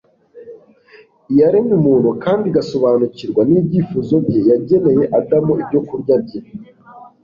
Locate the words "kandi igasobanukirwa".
2.23-3.41